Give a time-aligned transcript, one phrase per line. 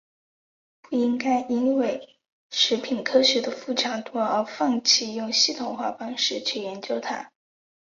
[0.81, 2.15] 不应该因为
[2.49, 7.31] 食品科学的复杂度而放弃用系统化方式去研究它。